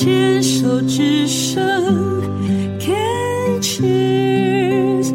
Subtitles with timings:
[0.00, 1.60] 牵手之声
[2.78, 5.12] ，Can cheers，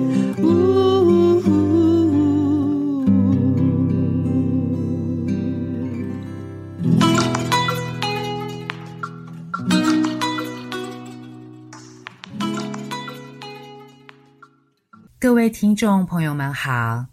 [15.17, 17.05] 各位听众朋友们好。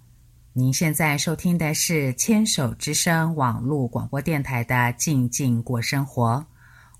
[0.52, 6.44] 您现在收听的是牵手之声网络广播电台的《静静过生活》，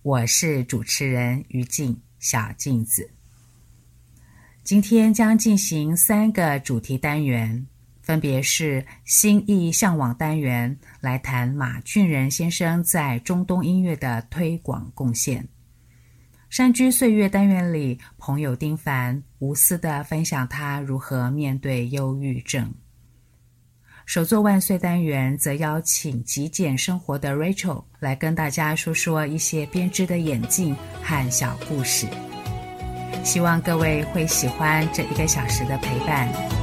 [0.02, 3.10] 我是主持人于静小静子。
[4.64, 7.66] 今天将进行三个主题单元，
[8.00, 15.42] 分别是心意向往单元，来谈马俊仁先生在中东音乐的推广贡献；
[16.48, 22.72] 山居岁月单元里，朋友丁凡无私地分享他如何面对忧郁症。
[24.10, 32.08] 首座万岁单元则邀请极简生活的 Rachel 来跟大家说说一些编织的眼镜和小故事，
[33.22, 36.59] 希望各位会喜欢这一个小时的陪伴。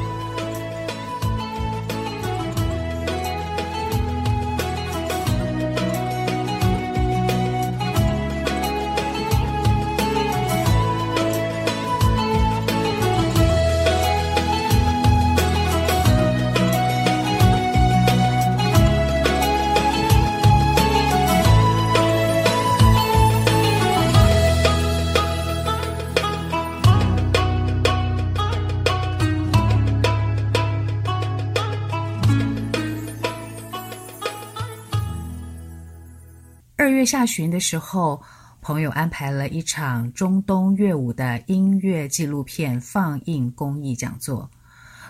[36.97, 38.19] 月下旬的时候，
[38.59, 44.49] 朋友安排了一场中东乐舞的音乐纪录片放映公益讲座，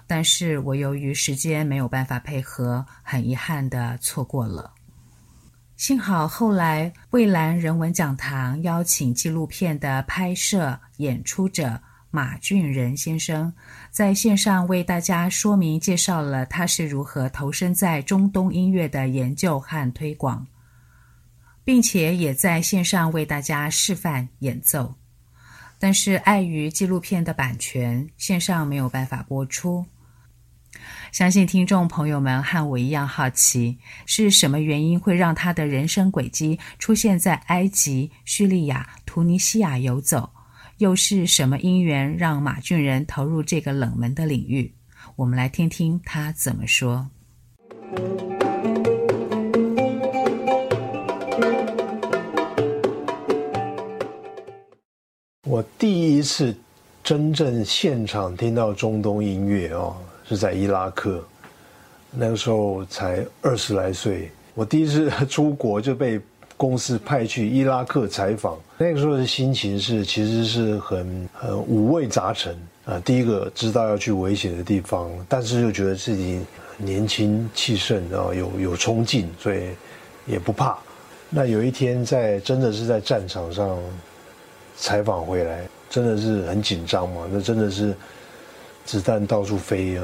[0.05, 4.73] 但是我由于时间没有办法配合，很遗憾地错过了。
[5.77, 11.79] 幸好后来蔚蓝人文讲堂邀请纪录片的拍摄演出者
[12.11, 13.53] 马俊仁先生，
[13.91, 20.45] 在线上为大家说明介绍了他是如何投身在中东音乐的研究和推广。
[21.67, 24.95] 并且也在线上为大家示范演奏，
[25.77, 29.85] 但是碍于纪录片的版权，线上没有办法播出。
[31.11, 40.29] 相信听众朋友们和我一样好奇，是什么原因会让他的人生轨迹出现在埃及、叙利亚、突尼西亚游走？
[40.77, 44.73] 又是什么因缘让马俊仁投入这个冷门的领域？
[45.17, 47.09] 我们来听听他怎么说。
[55.57, 56.53] 我第一次
[57.03, 59.95] 真正现场听到中东音乐哦，
[60.29, 61.19] 是在伊拉克，
[62.11, 64.29] 那个时候才二十来岁。
[64.53, 66.21] 我第一次 出国就被
[66.57, 73.01] 公司派去伊拉克采访，那个时候的心情是其实是很很五味杂陈啊。
[73.03, 76.39] 第一个知道要去危险的地方，但是又觉得自己
[76.77, 79.69] 年轻气盛啊，有有冲劲，所以
[80.27, 80.77] 也不怕。
[81.31, 83.75] 那有一天在真的是在战场上。
[84.79, 87.23] 采访回来真的是很紧张嘛？
[87.31, 87.95] 那真的是
[88.85, 90.03] 子弹到处飞啊！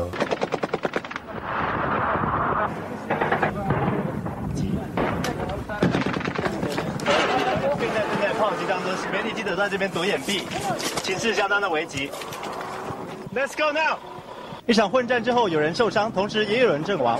[7.77, 10.41] 现在正在炮击当中，媒体记者在这边躲掩蔽，
[11.03, 12.09] 情势相当的危急。
[13.35, 13.97] Let's go now！
[14.65, 17.19] 一场混战之后，有人受伤，同时也有人阵亡。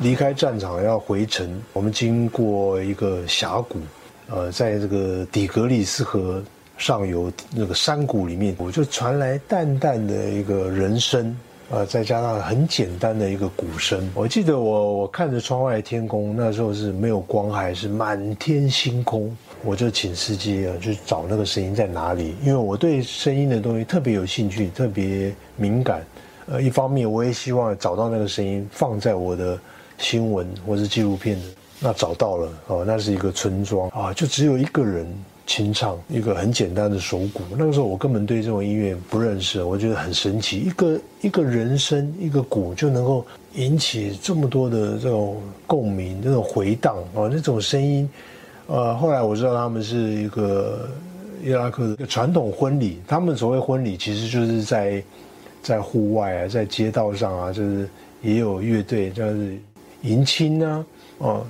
[0.00, 3.80] 离开战场要回城，我们经过一个峡谷。
[4.28, 6.42] 呃，在这个底格里斯河
[6.76, 11.36] 上游那个山谷里面，我就传来淡淡的一个人声，
[11.70, 14.10] 呃，再加上很简单的一个鼓声。
[14.14, 19.34] 我记得我我看着窗外的天空，那时候是没有光还，是满天星空。
[19.64, 26.04] 我就请司机啊去找那个声音在哪里，因为我对声音的东西特别有兴趣，特别敏感。
[26.46, 29.58] 呃，一方面我也希望找到那个声音，放在我的
[29.98, 31.44] 新闻或是纪录片的。
[31.78, 35.06] 那找到了哦，那是一个村庄啊，就只有一个人
[35.46, 37.42] 清唱一个很简单的手鼓。
[37.56, 43.24] 那个时候我根本对这种音乐不认识，我觉得很神奇，一个一个人声一个鼓就能够
[43.54, 45.36] 引起这么多的这种
[45.66, 48.08] 共鸣、这种回荡啊，那种声音。
[48.68, 50.88] 呃，后来我知道他们是一个
[51.44, 55.02] 伊拉克的一个传统婚礼，他们所谓婚礼其实就是在
[55.62, 57.86] 在户外啊，在街道上啊，就是
[58.22, 59.56] 也有乐队，就是
[60.02, 60.84] 迎亲啊，
[61.18, 61.46] 哦。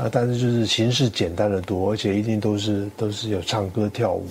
[0.00, 4.24] 啊，但是就是形式简单的多，而且一定都是都是有唱歌跳舞。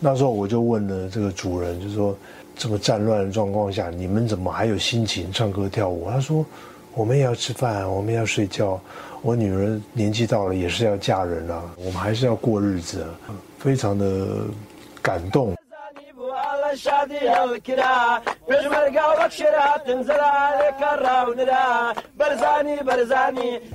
[0.00, 2.18] 那时候我就问了这个主人，就说
[2.56, 6.10] 这么战乱的状况下，你们怎么还有心情唱歌跳舞？
[6.10, 6.44] 他说，
[6.94, 8.80] 我们也要吃饭，我们要睡觉。
[9.22, 13.06] 我女儿年纪到了，也是要嫁人了，我们还是要过日子，
[13.60, 14.26] 非常的
[15.00, 15.54] 感动。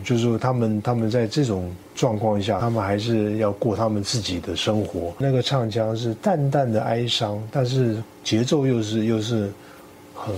[0.03, 5.13] 就是，他们他们在这种状况下，他们还是要过他们自己的生活。
[5.17, 9.51] 那个唱腔是淡淡的哀伤，但是节奏又是又是
[10.13, 10.35] 很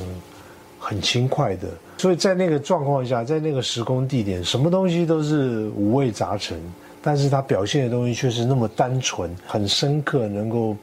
[0.79, 1.67] 很轻快的。
[1.97, 6.57] 所以在那个状况下，在那个时空地点，什么东西都是五味杂陈，
[7.01, 10.75] 但是他表现的东西却是那么单纯、很深刻，能够。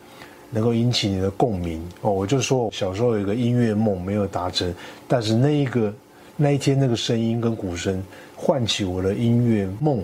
[0.50, 4.72] 能够引起你的共鸣哦，我就说小时候有一个音乐梦没有达成，
[5.08, 5.93] 但是那一个
[6.37, 8.02] 那一天那个声音跟鼓声
[8.37, 10.02] 唤起我的音乐梦，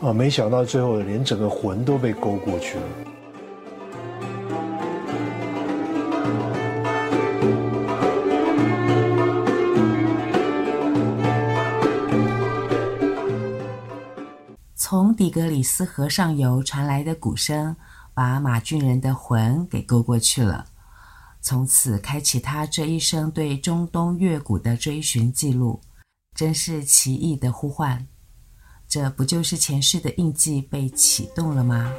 [0.00, 2.84] 啊，没想到最后连整个魂都被勾过去了。
[14.74, 17.74] 从底格里斯河上游传来的鼓声。
[18.14, 20.66] 把马俊仁的魂给勾过去了，
[21.40, 25.80] 从此开启他这一生对中东乐谷的追寻记录，
[26.36, 28.06] 真是奇异的呼唤。
[28.86, 31.90] 这不就是前世的印记被启动了吗？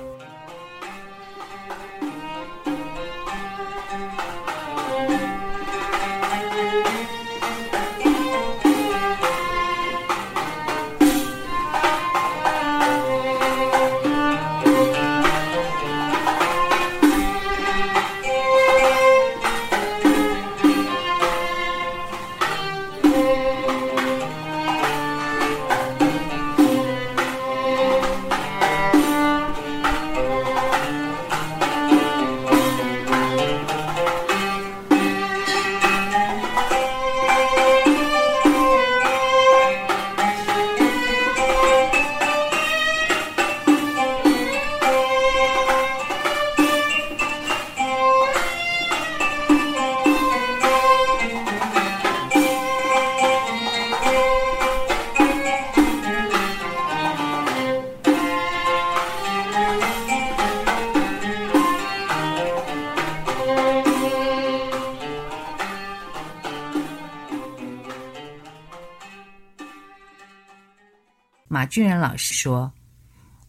[71.73, 72.71] 马俊仁老师说，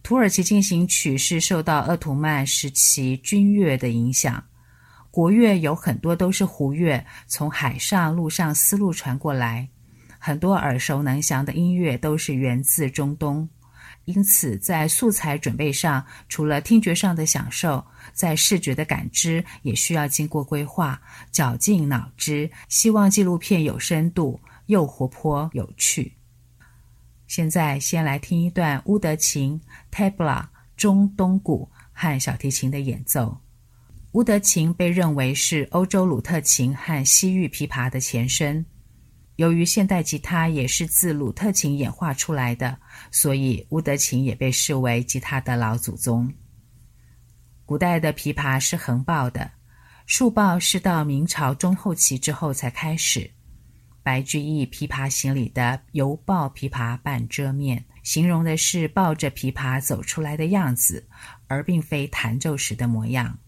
[0.03, 4.43] 土耳其进行曲是受到鄂图曼时期军乐的影响，
[5.11, 9.69] 国乐有很多都是胡乐，从海上、陆上丝路传过来，
[10.19, 13.47] 很多耳熟能详的音乐都是源自中东，
[14.06, 17.85] 因此在素材准备上，除了听觉上的享受，
[18.15, 20.99] 在视觉的感知也需要经过规划，
[21.31, 26.11] 绞尽脑汁，希望纪录片有深度又活泼有趣。
[27.34, 29.60] 现在先来听一段乌德琴、
[29.90, 30.46] tabla
[30.76, 33.36] 中东鼓和小提琴的演奏。
[34.12, 38.64] 乌德琴被认为是欧洲鲁特琴和西域琵琶的前身。
[39.34, 42.78] 由于现代吉他也是自鲁特琴演化出来的，
[43.10, 46.32] 所以乌德琴也被视为吉他的老祖宗。
[47.66, 49.50] 古代的琵琶是横抱的，
[50.06, 53.28] 竖抱是到明朝中后期之后才开始。
[54.05, 61.08] 白居易《琵琶行》里的“犹抱琵琶半遮面”，形容的是抱着琵琶走出来的样子，
[61.49, 63.39] 而并非弹奏时的模样。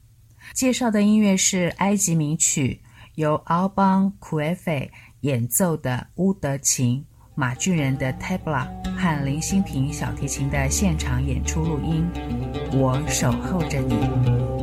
[0.54, 2.80] 介绍的音乐是埃及名曲，
[3.16, 4.88] 由 Alban Kuefe
[5.20, 12.08] 演奏的乌德琴、马俊仁的 Tabla 和林新平小提琴的现场演出录音。
[12.72, 14.55] 我守候着你。